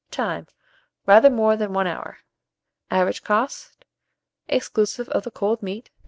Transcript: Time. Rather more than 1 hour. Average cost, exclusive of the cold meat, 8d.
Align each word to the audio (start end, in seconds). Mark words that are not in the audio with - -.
Time. 0.09 0.47
Rather 1.05 1.29
more 1.29 1.55
than 1.55 1.73
1 1.73 1.85
hour. 1.85 2.17
Average 2.89 3.23
cost, 3.23 3.85
exclusive 4.47 5.07
of 5.09 5.25
the 5.25 5.29
cold 5.29 5.61
meat, 5.61 5.91
8d. 5.95 5.97